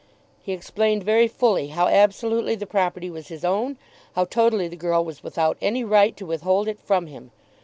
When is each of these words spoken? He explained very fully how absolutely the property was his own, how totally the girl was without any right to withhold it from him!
He 0.41 0.51
explained 0.51 1.03
very 1.03 1.27
fully 1.27 1.67
how 1.67 1.85
absolutely 1.85 2.55
the 2.55 2.65
property 2.65 3.07
was 3.11 3.27
his 3.27 3.45
own, 3.45 3.77
how 4.15 4.25
totally 4.25 4.67
the 4.67 4.75
girl 4.75 5.05
was 5.05 5.21
without 5.21 5.57
any 5.61 5.83
right 5.83 6.17
to 6.17 6.25
withhold 6.25 6.67
it 6.67 6.79
from 6.79 7.05
him! 7.05 7.29